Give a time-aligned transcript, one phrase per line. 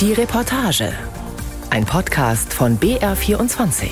[0.00, 0.94] Die Reportage.
[1.68, 3.90] Ein Podcast von BR24.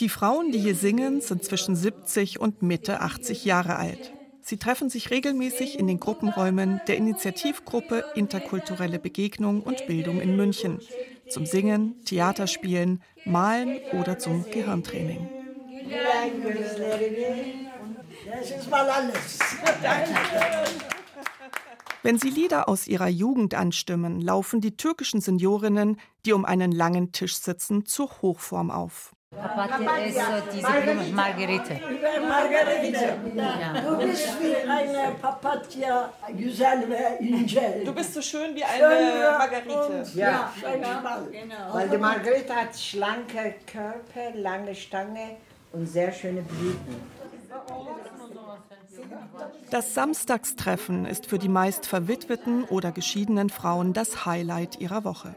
[0.00, 4.14] Die Frauen, die hier singen, sind zwischen 70 und Mitte 80 Jahre alt.
[4.40, 10.80] Sie treffen sich regelmäßig in den Gruppenräumen der Initiativgruppe Interkulturelle Begegnung und Bildung in München
[11.28, 15.35] zum Singen, Theaterspielen, Malen oder zum Gehirntraining.
[18.30, 19.38] Das ist mal alles.
[22.02, 27.12] Wenn sie Lieder aus ihrer Jugend anstimmen, laufen die türkischen Seniorinnen, die um einen langen
[27.12, 29.12] Tisch sitzen, zur Hochform auf.
[29.36, 30.22] Papatya ist so
[30.54, 31.04] diese Blume.
[33.34, 33.80] Ja.
[33.82, 37.84] Du bist wie eine Papatya, güzel ve ince.
[37.84, 40.04] Du bist so schön wie eine Margarite.
[40.14, 41.74] Ja, genau.
[41.74, 45.36] Weil die Margarite hat schlanke Körper, lange Stange
[45.76, 46.96] und sehr schöne Blüten.
[49.70, 55.36] Das Samstagstreffen ist für die meist verwitweten oder geschiedenen Frauen das Highlight ihrer Woche.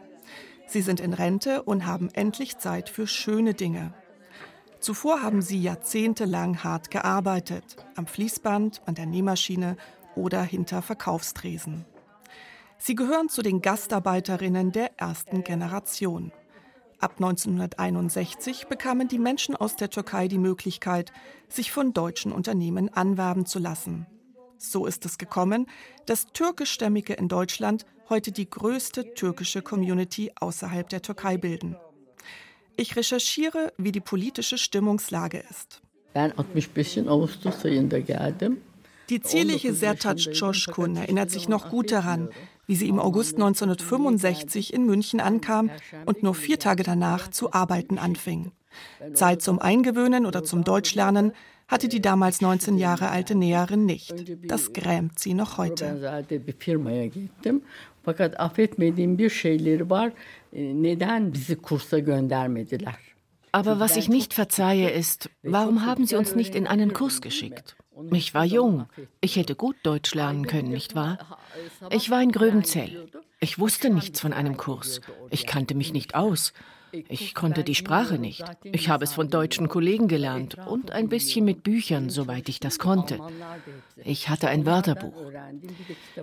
[0.68, 3.94] Sie sind in Rente und haben endlich Zeit für schöne Dinge.
[4.80, 9.76] Zuvor haben sie jahrzehntelang hart gearbeitet, am Fließband, an der Nähmaschine
[10.16, 11.86] oder hinter Verkaufstresen.
[12.78, 16.32] Sie gehören zu den Gastarbeiterinnen der ersten Generation.
[17.00, 21.14] Ab 1961 bekamen die Menschen aus der Türkei die Möglichkeit,
[21.48, 24.06] sich von deutschen Unternehmen anwerben zu lassen.
[24.58, 25.68] So ist es gekommen,
[26.06, 31.78] dass türkischstämmige in Deutschland heute die größte türkische Community außerhalb der Türkei bilden.
[32.76, 35.82] Ich recherchiere, wie die politische Stimmungslage ist.
[39.10, 42.30] Die zierliche Sertac Coşkun erinnert sich noch gut daran,
[42.70, 45.72] wie sie im August 1965 in München ankam
[46.06, 48.52] und nur vier Tage danach zu arbeiten anfing.
[49.14, 51.32] Zeit zum Eingewöhnen oder zum Deutschlernen
[51.68, 54.14] hatte die damals 19 Jahre alte Näherin nicht.
[54.48, 56.22] Das grämt sie noch heute.
[63.52, 67.76] Aber was ich nicht verzeihe, ist, warum haben Sie uns nicht in einen Kurs geschickt?
[68.12, 68.88] Ich war jung.
[69.22, 71.18] Ich hätte gut Deutsch lernen können, nicht wahr?
[71.90, 73.10] Ich war in Gröbenzell.
[73.40, 75.02] Ich wusste nichts von einem Kurs.
[75.30, 76.54] Ich kannte mich nicht aus.
[76.92, 78.44] Ich konnte die Sprache nicht.
[78.64, 82.80] Ich habe es von deutschen Kollegen gelernt und ein bisschen mit Büchern, soweit ich das
[82.80, 83.20] konnte.
[84.04, 85.32] Ich hatte ein Wörterbuch.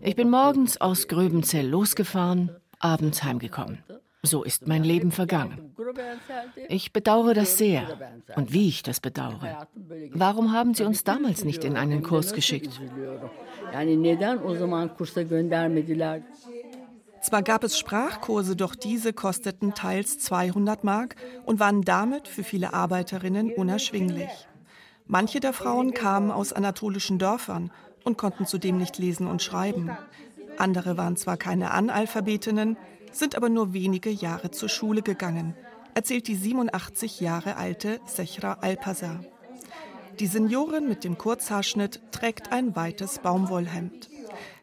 [0.02, 3.78] Ich bin morgens aus Gröbenzell losgefahren, abends heimgekommen.
[4.22, 5.74] So ist mein Leben vergangen.
[6.68, 7.86] Ich bedauere das sehr.
[8.34, 9.68] Und wie ich das bedauere.
[10.10, 12.80] Warum haben Sie uns damals nicht in einen Kurs geschickt?
[17.20, 22.72] Zwar gab es Sprachkurse, doch diese kosteten teils 200 Mark und waren damit für viele
[22.72, 24.30] Arbeiterinnen unerschwinglich.
[25.06, 27.70] Manche der Frauen kamen aus anatolischen Dörfern
[28.04, 29.90] und konnten zudem nicht lesen und schreiben.
[30.58, 32.76] Andere waren zwar keine Analphabetinnen,
[33.12, 35.54] sind aber nur wenige Jahre zur Schule gegangen,
[35.94, 39.24] erzählt die 87 Jahre alte Sechra Alpazar.
[40.18, 44.08] Die Seniorin mit dem Kurzhaarschnitt trägt ein weites Baumwollhemd.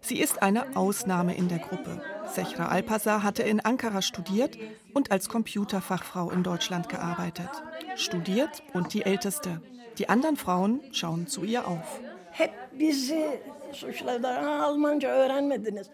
[0.02, 2.02] Sie ist eine Ausnahme in der Gruppe.
[2.34, 4.58] Sechra Alpazar hatte in Ankara studiert
[4.94, 7.50] und als Computerfachfrau in Deutschland gearbeitet.
[7.96, 9.62] Studiert und die Älteste.
[9.98, 12.02] Die anderen Frauen schauen zu ihr auf.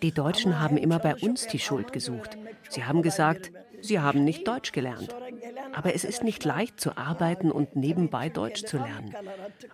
[0.01, 2.37] Die Deutschen haben immer bei uns die Schuld gesucht.
[2.69, 3.51] Sie haben gesagt,
[3.81, 5.15] sie haben nicht Deutsch gelernt.
[5.73, 9.13] Aber es ist nicht leicht zu arbeiten und nebenbei Deutsch zu lernen.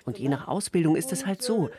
[0.03, 1.69] Und je nach Ausbildung ist es halt so.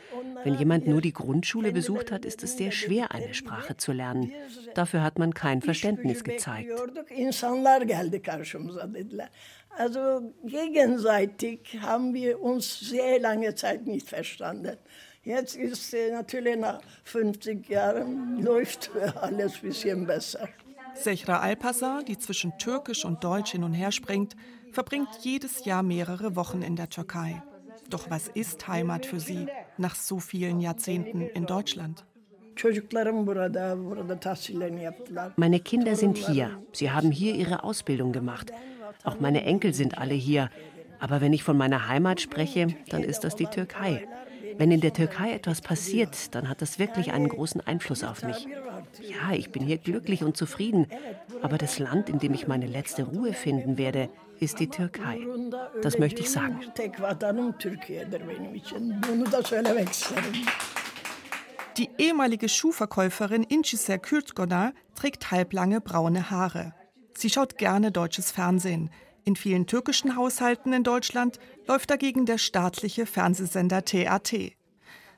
[0.45, 4.33] Wenn jemand nur die Grundschule besucht hat, ist es sehr schwer, eine Sprache zu lernen.
[4.75, 6.71] Dafür hat man kein Verständnis gezeigt.
[9.77, 14.77] Also gegenseitig haben wir uns sehr lange Zeit nicht verstanden.
[15.23, 20.49] Jetzt ist äh, natürlich nach 50 Jahren läuft alles ein bisschen besser.
[20.95, 24.35] Sechra Alpasar, die zwischen Türkisch und Deutsch hin und her springt,
[24.73, 27.43] verbringt jedes Jahr mehrere Wochen in der Türkei.
[27.91, 29.47] Doch was ist Heimat für sie
[29.77, 32.05] nach so vielen Jahrzehnten in Deutschland?
[35.37, 36.63] Meine Kinder sind hier.
[36.73, 38.51] Sie haben hier ihre Ausbildung gemacht.
[39.05, 40.51] Auch meine Enkel sind alle hier.
[40.99, 44.07] Aber wenn ich von meiner Heimat spreche, dann ist das die Türkei.
[44.59, 48.47] Wenn in der Türkei etwas passiert, dann hat das wirklich einen großen Einfluss auf mich.
[49.03, 50.87] Ja, ich bin hier glücklich und zufrieden,
[51.43, 54.09] aber das Land, in dem ich meine letzte Ruhe finden werde,
[54.41, 55.21] ist die Türkei.
[55.83, 56.61] Das möchte ich sagen.
[61.77, 66.73] Die ehemalige Schuhverkäuferin Incisar Kürtgona trägt halblange braune Haare.
[67.17, 68.91] Sie schaut gerne deutsches Fernsehen.
[69.25, 74.53] In vielen türkischen Haushalten in Deutschland läuft dagegen der staatliche Fernsehsender TRT.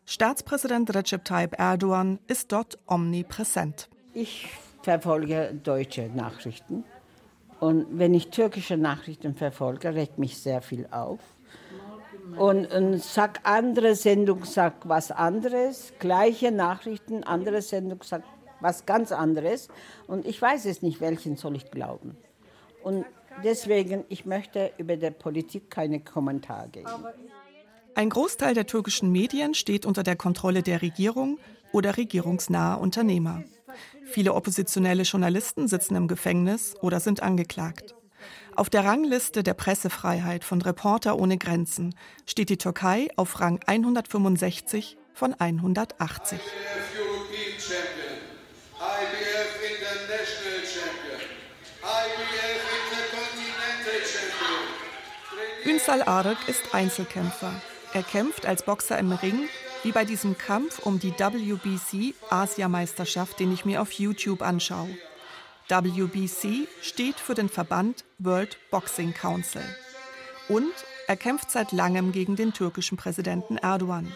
[0.07, 3.91] Staatspräsident Recep Tayyip Erdogan ist dort omnipräsent.
[4.15, 4.49] Ich
[4.83, 6.85] verfolge deutsche Nachrichten.
[7.61, 11.19] Und wenn ich türkische Nachrichten verfolge, regt mich sehr viel auf.
[12.37, 18.27] Und, und sag andere Sendung sagt was anderes, gleiche Nachrichten, andere Sendung sagt
[18.61, 19.69] was ganz anderes.
[20.07, 22.17] Und ich weiß es nicht, welchen soll ich glauben.
[22.83, 23.05] Und
[23.45, 26.89] deswegen, ich möchte über die Politik keine Kommentare geben.
[27.95, 31.39] Ein Großteil der türkischen Medien steht unter der Kontrolle der Regierung
[31.73, 33.43] oder regierungsnaher Unternehmer.
[34.05, 37.95] Viele oppositionelle Journalisten sitzen im Gefängnis oder sind angeklagt.
[38.55, 41.95] Auf der Rangliste der Pressefreiheit von Reporter ohne Grenzen
[42.27, 46.41] steht die Türkei auf Rang 165 von 180.
[55.79, 57.53] Ünsal Arık ist Einzelkämpfer.
[57.93, 59.49] Er kämpft als Boxer im Ring
[59.85, 64.89] wie bei diesem Kampf um die WBC Asiameisterschaft, den ich mir auf YouTube anschaue.
[65.69, 69.63] WBC steht für den Verband World Boxing Council.
[70.49, 70.75] Und
[71.07, 74.13] er kämpft seit langem gegen den türkischen Präsidenten Erdogan.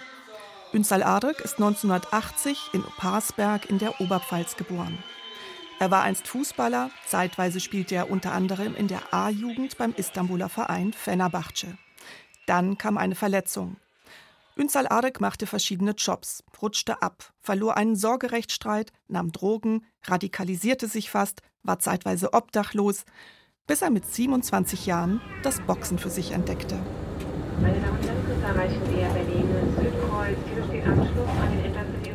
[0.73, 4.99] Ünsal Arık ist 1980 in Parsberg in der Oberpfalz geboren.
[5.83, 10.93] Er war einst Fußballer, zeitweise spielte er unter anderem in der A-Jugend beim Istanbuler Verein
[10.93, 11.77] Fenerbahce.
[12.47, 13.79] Dann kam eine Verletzung.
[14.55, 21.43] Ünsal Arek machte verschiedene Jobs, rutschte ab, verlor einen Sorgerechtsstreit, nahm Drogen, radikalisierte sich fast,
[21.65, 23.05] war zeitweise obdachlos,
[23.67, 26.79] bis er mit 27 Jahren das Boxen für sich entdeckte.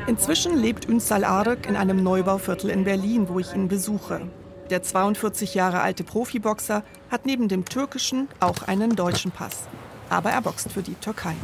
[0.07, 4.21] Inzwischen lebt Ünsal Arek in einem Neubauviertel in Berlin, wo ich ihn besuche.
[4.69, 9.67] Der 42 Jahre alte Profiboxer hat neben dem türkischen auch einen deutschen Pass.
[10.09, 11.35] Aber er boxt für die Türkei.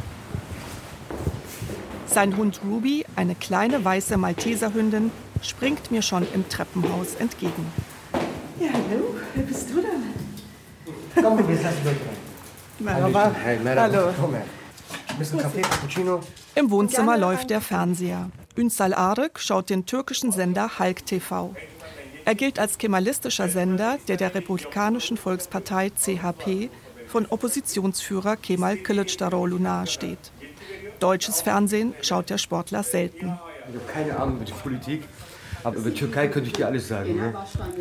[2.06, 5.10] Sein Hund Ruby, eine kleine weiße Malteserhündin,
[5.42, 7.66] springt mir schon im Treppenhaus entgegen.
[8.58, 11.22] Ja, hallo, wer bist du denn?
[11.22, 12.16] Komm, wir lassen gleich rein.
[12.78, 13.30] Merhaba.
[13.42, 13.94] Hey, merhaba.
[13.94, 14.12] Hallo.
[14.18, 14.44] Komm her.
[15.08, 16.20] Ein bisschen Kaffee, Cappuccino.
[16.54, 18.30] Im Wohnzimmer läuft der Fernseher.
[18.56, 21.54] Ünsal Arık schaut den türkischen Sender Halk TV.
[22.24, 26.70] Er gilt als kemalistischer Sender, der der Republikanischen Volkspartei CHP
[27.08, 30.30] von Oppositionsführer Kemal Kılıçdaroğlu nahesteht.
[31.00, 33.38] Deutsches Fernsehen schaut der Sportler selten.
[33.68, 35.02] Ich habe keine Ahnung über die Politik,
[35.64, 37.16] aber über Türkei könnte ich dir alles sagen.
[37.16, 37.34] Ne?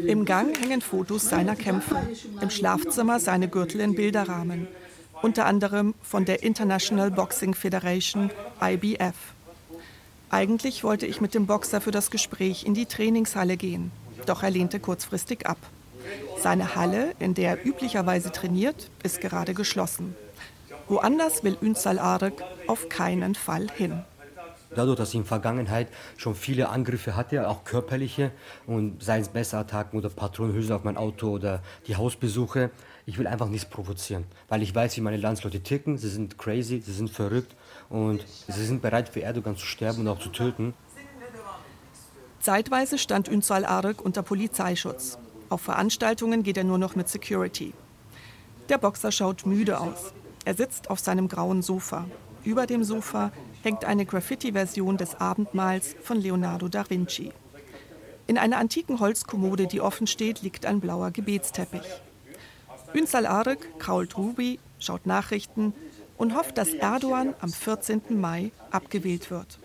[0.07, 1.97] Im Gang hängen Fotos seiner Kämpfe.
[2.41, 4.67] Im Schlafzimmer seine Gürtel in Bilderrahmen.
[5.21, 8.31] Unter anderem von der International Boxing Federation,
[8.61, 9.32] IBF.
[10.33, 13.91] Eigentlich wollte ich mit dem Boxer für das Gespräch in die Trainingshalle gehen.
[14.25, 15.59] Doch er lehnte kurzfristig ab.
[16.41, 20.15] Seine Halle, in der er üblicherweise trainiert, ist gerade geschlossen.
[20.87, 24.01] Woanders will Ünsal Arık auf keinen Fall hin.
[24.73, 25.87] Dadurch, dass ich in der Vergangenheit
[26.17, 28.31] schon viele Angriffe hatte, auch körperliche,
[28.65, 32.71] und seien es Messerattacken oder Patronenhülsen auf mein Auto oder die Hausbesuche,
[33.05, 35.99] ich will einfach nichts provozieren, weil ich weiß, wie meine Landsleute ticken.
[35.99, 37.55] Sie sind crazy, sie sind verrückt
[37.93, 40.73] und sie sind bereit für Erdogan zu sterben und auch zu töten.
[42.39, 45.19] Zeitweise stand Ünsal Arık unter Polizeischutz.
[45.49, 47.73] Auf Veranstaltungen geht er nur noch mit Security.
[48.67, 50.11] Der Boxer schaut müde aus.
[50.43, 52.05] Er sitzt auf seinem grauen Sofa.
[52.43, 53.31] Über dem Sofa
[53.61, 57.31] hängt eine Graffiti-Version des Abendmahls von Leonardo da Vinci.
[58.25, 62.01] In einer antiken Holzkommode, die offen steht, liegt ein blauer Gebetsteppich.
[62.93, 65.73] Ünsal Arık krault Ruby, schaut Nachrichten
[66.17, 68.01] und hofft, dass Erdogan am 14.
[68.09, 69.59] Mai abgewählt wird.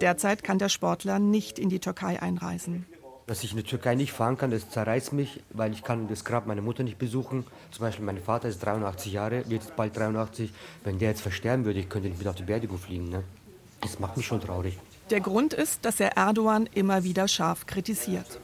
[0.00, 2.86] Derzeit kann der Sportler nicht in die Türkei einreisen.
[3.26, 6.24] Dass ich in der Türkei nicht fahren kann, das zerreißt mich, weil ich kann das
[6.24, 7.46] Grab meiner Mutter nicht besuchen.
[7.70, 10.52] Zum Beispiel mein Vater ist 83 Jahre, wird jetzt bald 83.
[10.82, 13.08] Wenn der jetzt versterben würde, ich könnte nicht wieder auf die Beerdigung fliegen.
[13.08, 13.24] Ne?
[13.80, 14.78] Das macht mich schon traurig.
[15.10, 18.40] Der Grund ist, dass er Erdogan immer wieder scharf kritisiert.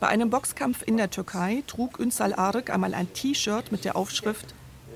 [0.00, 4.54] Bei einem Boxkampf in der Türkei trug Ünsal Arık einmal ein T-Shirt mit der Aufschrift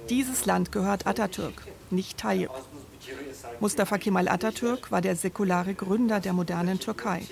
[0.09, 2.51] Dieses Land gehört Atatürk, nicht Tayyip.
[3.61, 7.23] Mustafa Kemal Atatürk war der säkulare Gründer der modernen Türkei.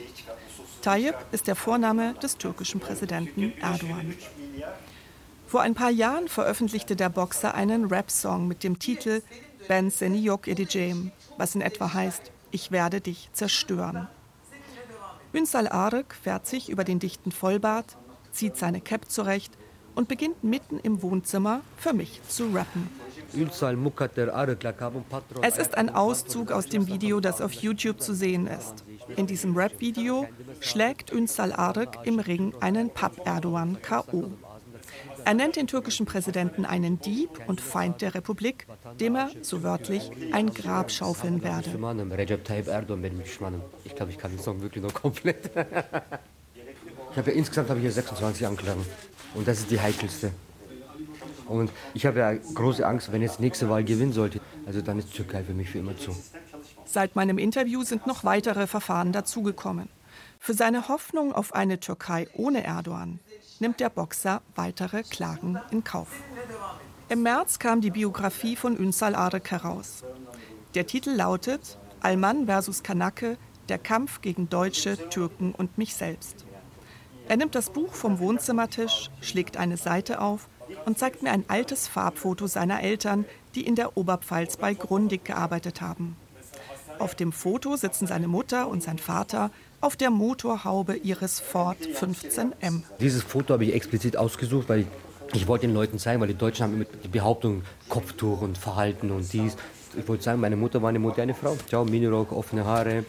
[0.83, 4.15] Tayyip ist der Vorname des türkischen Präsidenten Erdogan.
[5.47, 9.23] Vor ein paar Jahren veröffentlichte der Boxer einen Rap-Song mit dem Titel
[9.69, 14.09] Ben seni yok edeceğim, was in etwa heißt, ich werde dich zerstören.
[15.33, 17.97] Ünsal Arık fährt sich über den dichten Vollbart,
[18.33, 19.57] zieht seine Cap zurecht
[19.94, 22.88] und beginnt mitten im Wohnzimmer für mich zu rappen.
[25.42, 28.85] Es ist ein Auszug aus dem Video, das auf YouTube zu sehen ist.
[29.16, 30.26] In diesem Rap-Video
[30.61, 34.32] schlägt Ünsal Arık im Ring einen Papp-Erdogan K.O.
[35.25, 38.66] Er nennt den türkischen Präsidenten einen Dieb und Feind der Republik,
[38.99, 41.70] dem er, so wörtlich, ein Grab schaufeln werde.
[43.85, 45.50] Ich glaube, ich kann den Song wirklich noch komplett.
[47.12, 48.87] Ich habe ja insgesamt habe ich ja 26 Anklagen.
[49.35, 50.33] Und das ist die heikelste.
[51.47, 54.41] Und ich habe ja große Angst, wenn jetzt nächste Wahl gewinnen sollte.
[54.67, 56.15] Also dann ist Türkei für mich für immer zu.
[56.85, 59.89] Seit meinem Interview sind noch weitere Verfahren dazugekommen.
[60.39, 63.21] Für seine Hoffnung auf eine Türkei ohne Erdogan
[63.59, 66.09] nimmt der Boxer weitere Klagen in Kauf.
[67.09, 70.05] Im März kam die Biografie von Ünsal Arek heraus.
[70.75, 73.37] Der Titel lautet Alman versus Kanake,
[73.69, 76.47] der Kampf gegen Deutsche, Türken und mich selbst.
[77.31, 80.49] Er nimmt das Buch vom Wohnzimmertisch, schlägt eine Seite auf
[80.85, 85.81] und zeigt mir ein altes Farbfoto seiner Eltern, die in der Oberpfalz bei Grundig gearbeitet
[85.81, 86.17] haben.
[86.99, 92.83] Auf dem Foto sitzen seine Mutter und sein Vater auf der Motorhaube ihres Ford 15M.
[92.99, 94.87] Dieses Foto habe ich explizit ausgesucht, weil
[95.33, 99.13] ich, wollte den Leuten zeigen, weil die Deutschen haben immer die Behauptung Kopftuch und Verhalten
[99.13, 99.57] und dies.
[99.97, 101.57] Ich wollte sagen, meine Mutter war eine moderne Frau.
[101.69, 103.05] Ciao, Minirock, offene Haare.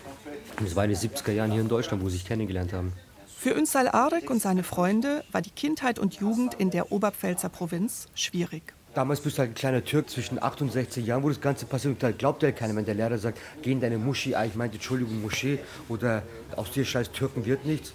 [0.59, 2.93] Das war in den 70er Jahren hier in Deutschland, wo sie sich kennengelernt haben.
[3.41, 8.07] Für Ünsal Arek und seine Freunde war die Kindheit und Jugend in der Oberpfälzer Provinz
[8.13, 8.61] schwierig.
[8.93, 11.65] Damals bist du halt ein kleiner Türk zwischen 8 und 16 Jahren, wo das Ganze
[11.65, 11.95] passiert.
[11.95, 14.35] Und da glaubt ja keiner, wenn der Lehrer sagt, geh in deine Moschee.
[14.35, 15.57] Ah, ich meinte, Entschuldigung, Moschee.
[15.89, 16.21] Oder
[16.55, 17.93] aus dir scheiß Türken wird nichts.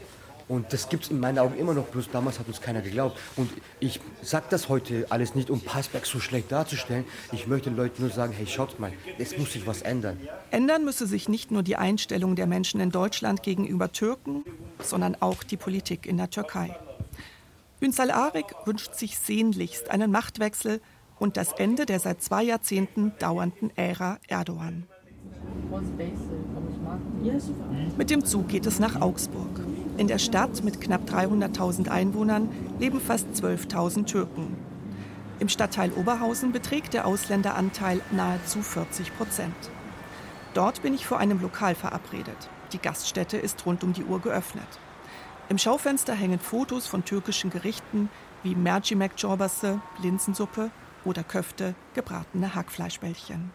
[0.49, 3.19] Und das gibt es in meinen Augen immer noch, bloß damals hat uns keiner geglaubt.
[3.37, 3.51] Und
[3.81, 7.05] ich sage das heute alles nicht, um Passberg so schlecht darzustellen.
[7.33, 10.19] Ich möchte den Leuten nur sagen, hey, schaut mal, es muss sich was ändern.
[10.53, 14.45] Ändern müsse sich nicht nur die Einstellung der Menschen in Deutschland gegenüber Türken,
[14.81, 16.77] sondern auch die Politik in der Türkei.
[17.81, 20.81] Ünsal Arik wünscht sich sehnlichst einen Machtwechsel
[21.19, 24.85] und das Ende der seit zwei Jahrzehnten dauernden Ära Erdogan.
[27.99, 29.61] Mit dem Zug geht es nach Augsburg.
[29.99, 34.55] In der Stadt mit knapp 300.000 Einwohnern leben fast 12.000 Türken.
[35.39, 39.57] Im Stadtteil Oberhausen beträgt der Ausländeranteil nahezu 40 Prozent.
[40.53, 42.37] Dort bin ich vor einem Lokal verabredet.
[42.73, 44.69] Die Gaststätte ist rund um die Uhr geöffnet.
[45.49, 48.11] Im Schaufenster hängen Fotos von türkischen Gerichten
[48.43, 50.71] wie Mercimek Çorbası, Linsensuppe
[51.07, 53.51] oder Köfte, gebratene Hackfleischbällchen.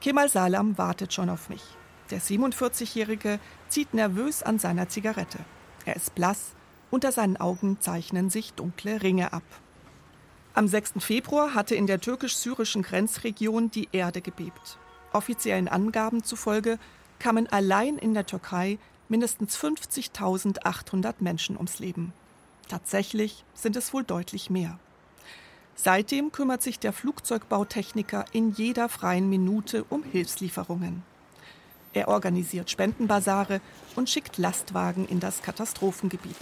[0.00, 1.62] Kemal Salam wartet schon auf mich.
[2.10, 5.38] Der 47-Jährige zieht nervös an seiner Zigarette.
[5.84, 6.52] Er ist blass,
[6.90, 9.42] unter seinen Augen zeichnen sich dunkle Ringe ab.
[10.54, 10.94] Am 6.
[11.00, 14.78] Februar hatte in der türkisch-syrischen Grenzregion die Erde gebebt.
[15.12, 16.78] Offiziellen Angaben zufolge
[17.18, 22.12] kamen allein in der Türkei mindestens 50.800 Menschen ums Leben.
[22.68, 24.78] Tatsächlich sind es wohl deutlich mehr.
[25.74, 31.02] Seitdem kümmert sich der Flugzeugbautechniker in jeder freien Minute um Hilfslieferungen.
[31.96, 33.62] Er organisiert Spendenbasare
[33.94, 36.36] und schickt Lastwagen in das Katastrophengebiet.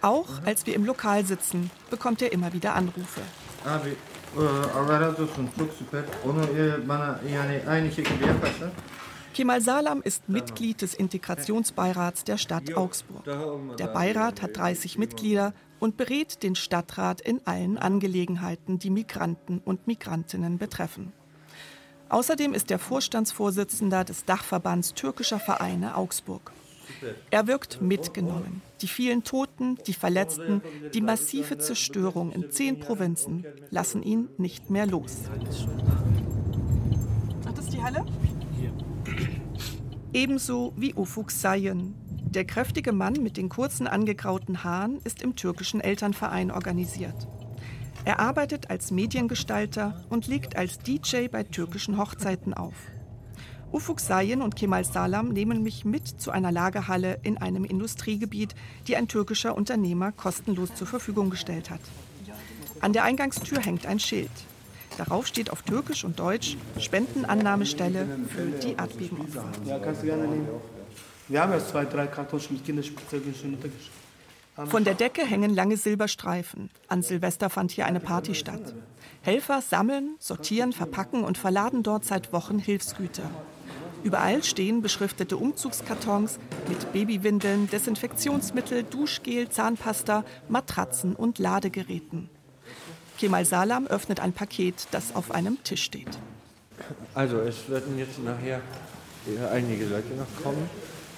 [0.00, 3.20] Auch als wir im Lokal sitzen, bekommt er immer wieder Anrufe.
[9.34, 13.24] Kemal Salam ist Mitglied des Integrationsbeirats der Stadt Augsburg.
[13.78, 19.86] Der Beirat hat 30 Mitglieder und berät den Stadtrat in allen Angelegenheiten, die Migranten und
[19.86, 21.12] Migrantinnen betreffen.
[22.08, 26.52] Außerdem ist er Vorstandsvorsitzender des Dachverbands türkischer Vereine Augsburg.
[27.30, 28.62] Er wirkt mitgenommen.
[28.80, 34.86] Die vielen Toten, die Verletzten, die massive Zerstörung in zehn Provinzen lassen ihn nicht mehr
[34.86, 35.22] los.
[37.46, 38.04] Ach, das ist die Halle?
[40.12, 41.94] Ebenso wie Ufuk Sayen.
[42.34, 47.28] Der kräftige Mann mit den kurzen angegrauten Haaren ist im türkischen Elternverein organisiert.
[48.04, 52.74] Er arbeitet als Mediengestalter und legt als DJ bei türkischen Hochzeiten auf.
[53.72, 58.54] Ufuk Sayen und Kemal Salam nehmen mich mit zu einer Lagerhalle in einem Industriegebiet,
[58.86, 61.80] die ein türkischer Unternehmer kostenlos zur Verfügung gestellt hat.
[62.80, 64.30] An der Eingangstür hängt ein Schild.
[64.98, 69.44] Darauf steht auf Türkisch und Deutsch Spendenannahmestelle für die Erdbebenopfer.
[69.64, 70.48] Ja, kannst du gerne nehmen.
[71.26, 74.03] Wir haben jetzt zwei, drei Kartonchen mit Kinderspielzeug schon untergeschrieben.
[74.56, 76.70] Von der Decke hängen lange Silberstreifen.
[76.86, 78.74] An Silvester fand hier eine Party statt.
[79.22, 83.28] Helfer sammeln, sortieren, verpacken und verladen dort seit Wochen Hilfsgüter.
[84.04, 92.28] Überall stehen beschriftete Umzugskartons mit Babywindeln, Desinfektionsmittel, Duschgel, Zahnpasta, Matratzen und Ladegeräten.
[93.18, 96.18] Kemal Salam öffnet ein Paket, das auf einem Tisch steht.
[97.14, 98.60] Also es werden jetzt nachher
[99.52, 100.68] einige Leute noch kommen.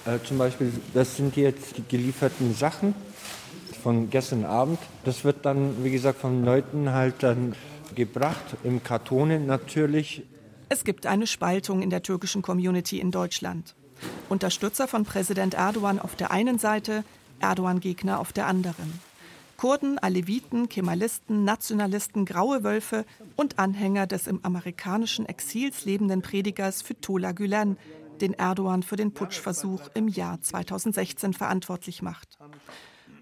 [0.07, 2.95] Äh, zum Beispiel, das sind jetzt die gelieferten Sachen
[3.83, 4.79] von gestern Abend.
[5.03, 7.55] Das wird dann, wie gesagt, von Leuten halt dann
[7.93, 10.23] gebracht, im Kartonen natürlich.
[10.69, 13.75] Es gibt eine Spaltung in der türkischen Community in Deutschland.
[14.29, 17.03] Unterstützer von Präsident Erdogan auf der einen Seite,
[17.39, 18.99] Erdogan-Gegner auf der anderen.
[19.57, 27.31] Kurden, Aleviten, Kemalisten, Nationalisten, Graue Wölfe und Anhänger des im amerikanischen Exils lebenden Predigers Fethullah
[27.31, 27.77] Gülen,
[28.21, 32.37] den Erdogan für den Putschversuch im Jahr 2016 verantwortlich macht.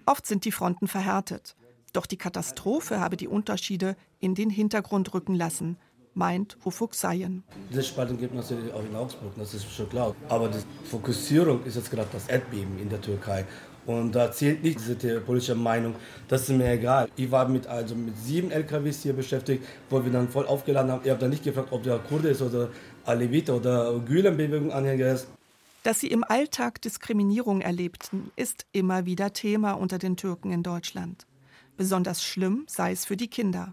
[0.06, 1.56] Oft sind die Fronten verhärtet.
[1.92, 5.78] Doch die Katastrophe habe die Unterschiede in den Hintergrund rücken lassen,
[6.14, 7.42] meint Ufuk Sayen.
[7.70, 10.14] Diese Spaltung gibt es natürlich auch in Augsburg, das ist schon klar.
[10.28, 13.46] Aber die Fokussierung ist jetzt gerade das Erdbeben in der Türkei.
[13.86, 15.94] Und da zählt nicht diese politische Meinung.
[16.26, 17.08] Das ist mir egal.
[17.14, 21.02] Ich war mit, also mit sieben LKWs hier beschäftigt, wo wir dann voll aufgeladen haben.
[21.04, 22.68] Ich habe dann nicht gefragt, ob der Kurde ist oder
[23.06, 25.28] Alevite oder Gülen-Bewegung-Anhänger ist.
[25.82, 31.26] Dass sie im Alltag Diskriminierung erlebten, ist immer wieder Thema unter den Türken in Deutschland.
[31.76, 33.72] Besonders schlimm sei es für die Kinder.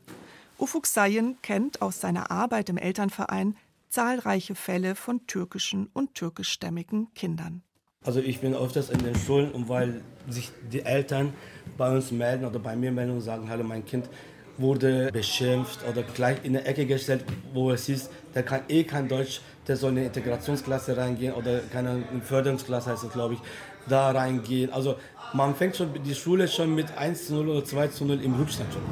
[0.60, 3.56] Ufuk Sayen kennt aus seiner Arbeit im Elternverein
[3.90, 7.64] zahlreiche Fälle von türkischen und türkischstämmigen Kindern.
[8.04, 11.34] Also ich bin öfters in den Schulen und weil sich die Eltern
[11.78, 14.10] bei uns melden oder bei mir melden und sagen, hallo mein Kind
[14.58, 19.08] wurde beschimpft oder gleich in eine Ecke gestellt, wo es hieß, der kann eh kein
[19.08, 23.40] Deutsch, der soll in eine Integrationsklasse reingehen oder keine Förderungsklasse heißt es glaube ich,
[23.88, 24.72] da reingehen.
[24.72, 24.96] Also
[25.34, 28.36] man fängt schon die Schule schon mit 1 zu 0 oder 2 zu 0 im
[28.36, 28.84] Rückstand schon.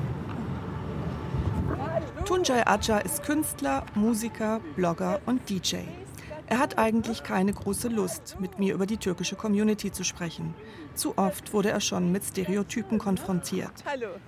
[2.25, 5.77] Tunjai Aja ist Künstler, Musiker, Blogger und DJ.
[6.47, 10.53] Er hat eigentlich keine große Lust, mit mir über die türkische Community zu sprechen.
[10.95, 13.71] Zu oft wurde er schon mit Stereotypen konfrontiert.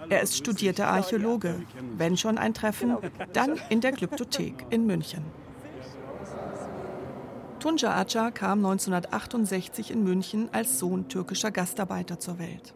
[0.09, 1.61] Er ist studierter Archäologe.
[1.97, 2.97] Wenn schon ein Treffen,
[3.33, 5.23] dann in der Glyptothek in München.
[7.59, 12.73] Tunca Aca kam 1968 in München als Sohn türkischer Gastarbeiter zur Welt.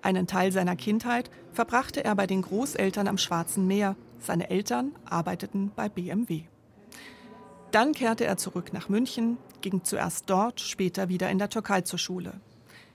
[0.00, 3.96] Einen Teil seiner Kindheit verbrachte er bei den Großeltern am Schwarzen Meer.
[4.18, 6.44] Seine Eltern arbeiteten bei BMW.
[7.70, 11.98] Dann kehrte er zurück nach München, ging zuerst dort, später wieder in der Türkei zur
[11.98, 12.40] Schule.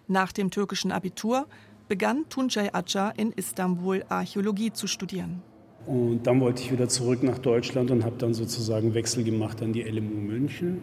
[0.08, 1.46] Nach dem türkischen Abitur
[1.88, 5.44] begann Tuncay Aca in Istanbul Archäologie zu studieren.
[5.86, 9.74] Und dann wollte ich wieder zurück nach Deutschland und habe dann sozusagen Wechsel gemacht an
[9.74, 10.80] die LMU München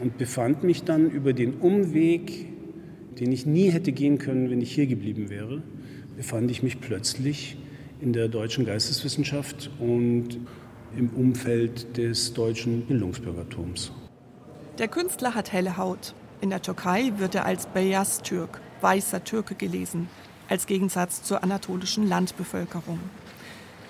[0.00, 2.48] und befand mich dann über den Umweg,
[3.20, 5.62] den ich nie hätte gehen können, wenn ich hier geblieben wäre,
[6.16, 7.58] befand ich mich plötzlich
[8.00, 10.38] in der deutschen Geisteswissenschaft und
[10.96, 13.92] im Umfeld des deutschen Bildungsbürgertums.
[14.78, 16.14] Der Künstler hat helle Haut.
[16.40, 20.08] In der Türkei wird er als Beyaz-Türk, weißer Türke gelesen,
[20.48, 22.98] als Gegensatz zur anatolischen Landbevölkerung.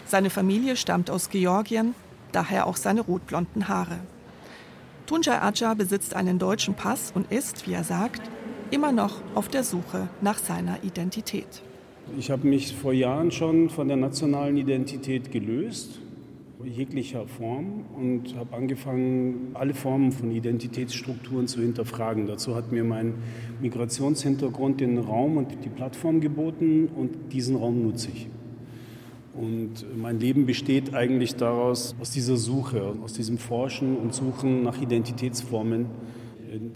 [0.04, 1.94] Seine Familie stammt aus Georgien,
[2.32, 3.98] daher auch seine rotblonden Haare.
[5.06, 8.22] Tunjai Aca besitzt einen deutschen Pass und ist, wie er sagt,
[8.70, 11.62] immer noch auf der Suche nach seiner Identität.
[12.18, 16.00] Ich habe mich vor Jahren schon von der nationalen Identität gelöst
[16.64, 22.26] jeglicher Form und habe angefangen, alle Formen von Identitätsstrukturen zu hinterfragen.
[22.26, 23.14] Dazu hat mir mein
[23.60, 28.28] Migrationshintergrund den Raum und die Plattform geboten und diesen Raum nutze ich.
[29.34, 34.80] Und mein Leben besteht eigentlich daraus, aus dieser Suche, aus diesem Forschen und Suchen nach
[34.80, 35.86] Identitätsformen,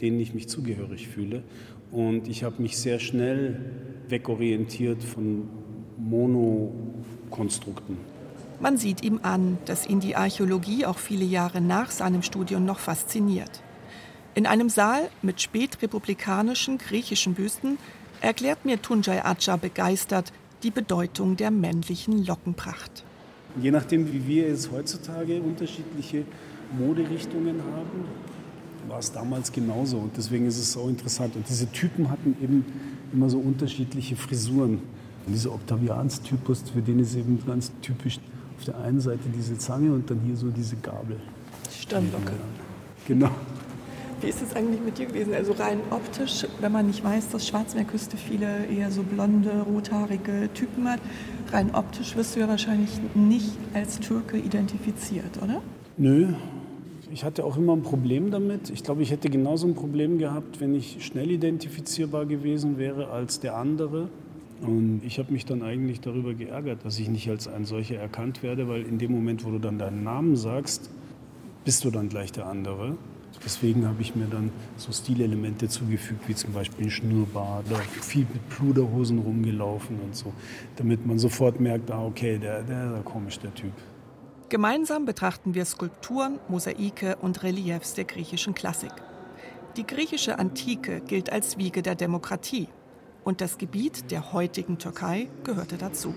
[0.00, 1.42] denen ich mich zugehörig fühle.
[1.90, 3.60] Und ich habe mich sehr schnell
[4.08, 5.42] wegorientiert von
[5.98, 8.15] Monokonstrukten.
[8.58, 12.78] Man sieht ihm an, dass ihn die Archäologie auch viele Jahre nach seinem Studium noch
[12.78, 13.62] fasziniert.
[14.34, 17.78] In einem Saal mit spätrepublikanischen griechischen Büsten
[18.20, 23.04] erklärt mir Tunjai Aca begeistert die Bedeutung der männlichen Lockenpracht.
[23.60, 26.24] Je nachdem, wie wir jetzt heutzutage unterschiedliche
[26.78, 28.04] Moderichtungen haben,
[28.88, 29.98] war es damals genauso.
[29.98, 31.36] Und deswegen ist es so interessant.
[31.36, 32.64] Und diese Typen hatten eben
[33.12, 34.80] immer so unterschiedliche Frisuren.
[35.26, 38.18] Und dieser Octavians-Typus, für den ist eben ganz typisch
[38.56, 41.16] auf der einen Seite diese Zange und dann hier so diese Gabel.
[41.70, 42.32] Stirnlocke.
[43.06, 43.30] Genau.
[44.20, 45.34] Wie ist es eigentlich mit dir gewesen?
[45.34, 50.88] Also rein optisch, wenn man nicht weiß, dass Schwarzmeerküste viele eher so blonde, rothaarige Typen
[50.88, 51.00] hat,
[51.52, 55.60] rein optisch wirst du ja wahrscheinlich nicht als Türke identifiziert, oder?
[55.98, 56.28] Nö.
[57.12, 58.70] Ich hatte auch immer ein Problem damit.
[58.70, 63.38] Ich glaube, ich hätte genauso ein Problem gehabt, wenn ich schnell identifizierbar gewesen wäre als
[63.38, 64.08] der andere.
[64.62, 68.42] Und ich habe mich dann eigentlich darüber geärgert, dass ich nicht als ein solcher erkannt
[68.42, 70.90] werde, weil in dem Moment, wo du dann deinen Namen sagst,
[71.64, 72.96] bist du dann gleich der andere.
[73.44, 78.26] Deswegen habe ich mir dann so Stilelemente zugefügt, wie zum Beispiel ein Schnurrbart oder viel
[78.32, 80.32] mit Pluderhosen rumgelaufen und so,
[80.76, 83.72] damit man sofort merkt, ah, okay, der, der, der komisch, der Typ.
[84.48, 88.92] Gemeinsam betrachten wir Skulpturen, Mosaike und Reliefs der griechischen Klassik.
[89.76, 92.68] Die griechische Antike gilt als Wiege der Demokratie
[93.26, 96.14] und das Gebiet der heutigen Türkei gehörte dazu.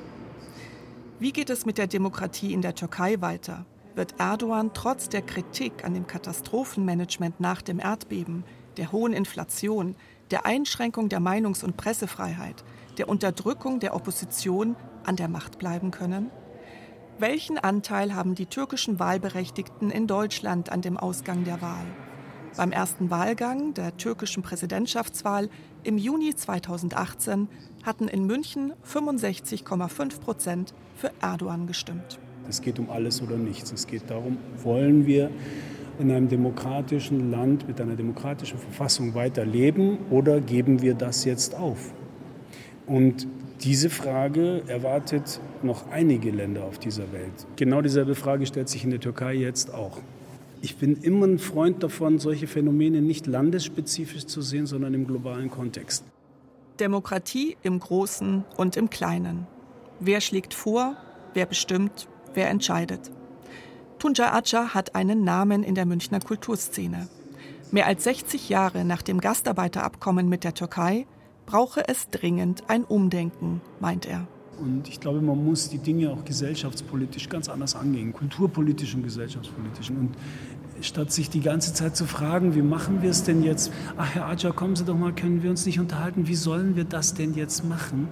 [1.18, 3.66] Wie geht es mit der Demokratie in der Türkei weiter?
[3.96, 8.44] Wird Erdogan trotz der Kritik an dem Katastrophenmanagement nach dem Erdbeben,
[8.78, 9.96] der hohen Inflation,
[10.30, 12.64] der Einschränkung der Meinungs- und Pressefreiheit,
[13.00, 16.30] der Unterdrückung der Opposition an der Macht bleiben können?
[17.18, 21.88] Welchen Anteil haben die türkischen Wahlberechtigten in Deutschland an dem Ausgang der Wahl?
[22.58, 25.50] Beim ersten Wahlgang der türkischen Präsidentschaftswahl
[25.84, 27.48] im Juni 2018
[27.84, 32.20] hatten in München 65,5 Prozent für Erdogan gestimmt.
[32.50, 33.72] Es geht um alles oder nichts.
[33.72, 35.30] Es geht darum, wollen wir
[36.00, 41.94] in einem demokratischen Land mit einer demokratischen Verfassung weiterleben oder geben wir das jetzt auf?
[42.88, 43.28] Und
[43.62, 47.46] diese Frage erwartet noch einige Länder auf dieser Welt.
[47.58, 50.00] Genau dieselbe Frage stellt sich in der Türkei jetzt auch.
[50.62, 55.50] Ich bin immer ein Freund davon, solche Phänomene nicht landesspezifisch zu sehen, sondern im globalen
[55.50, 56.04] Kontext.
[56.80, 59.48] Demokratie im Großen und im Kleinen.
[60.00, 60.98] Wer schlägt vor,
[61.34, 63.12] wer bestimmt, wer entscheidet.
[64.00, 67.08] Tunca Aca hat einen Namen in der Münchner Kulturszene.
[67.72, 71.06] Mehr als 60 Jahre nach dem Gastarbeiterabkommen mit der Türkei
[71.46, 74.28] brauche es dringend ein Umdenken, meint er.
[74.62, 79.90] Und ich glaube, man muss die Dinge auch gesellschaftspolitisch ganz anders angehen, kulturpolitisch und gesellschaftspolitisch.
[79.90, 80.12] Und
[80.82, 83.72] statt sich die ganze Zeit zu fragen, wie machen wir es denn jetzt?
[83.98, 86.28] Ach, Herr Aja, kommen Sie doch mal, können wir uns nicht unterhalten?
[86.28, 88.08] Wie sollen wir das denn jetzt machen?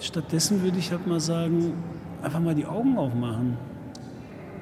[0.00, 1.72] Stattdessen würde ich halt mal sagen,
[2.22, 3.56] einfach mal die Augen aufmachen.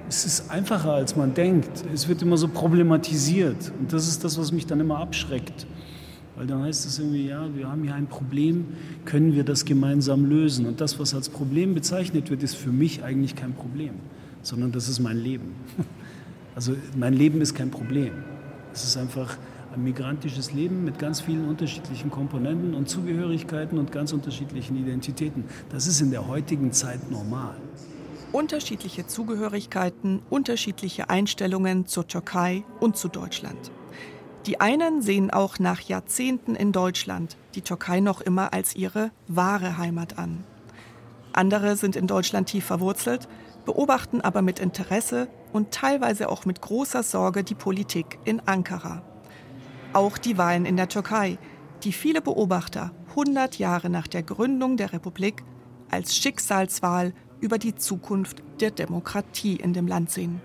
[0.08, 1.84] Es ist einfacher, als man denkt.
[1.94, 3.72] Es wird immer so problematisiert.
[3.78, 5.66] Und das ist das, was mich dann immer abschreckt.
[6.40, 8.68] Weil dann heißt es irgendwie, ja, wir haben hier ein Problem,
[9.04, 10.64] können wir das gemeinsam lösen?
[10.64, 13.90] Und das, was als Problem bezeichnet wird, ist für mich eigentlich kein Problem,
[14.40, 15.54] sondern das ist mein Leben.
[16.54, 18.12] Also mein Leben ist kein Problem.
[18.72, 19.36] Es ist einfach
[19.72, 25.44] ein migrantisches Leben mit ganz vielen unterschiedlichen Komponenten und Zugehörigkeiten und ganz unterschiedlichen Identitäten.
[25.70, 27.54] Das ist in der heutigen Zeit normal.
[28.32, 33.70] Unterschiedliche Zugehörigkeiten, unterschiedliche Einstellungen zur Türkei und zu Deutschland.
[34.46, 39.76] Die einen sehen auch nach Jahrzehnten in Deutschland die Türkei noch immer als ihre wahre
[39.76, 40.44] Heimat an.
[41.32, 43.28] Andere sind in Deutschland tief verwurzelt,
[43.66, 49.02] beobachten aber mit Interesse und teilweise auch mit großer Sorge die Politik in Ankara.
[49.92, 51.38] Auch die Wahlen in der Türkei,
[51.82, 55.42] die viele Beobachter 100 Jahre nach der Gründung der Republik
[55.90, 60.40] als Schicksalswahl über die Zukunft der Demokratie in dem Land sehen.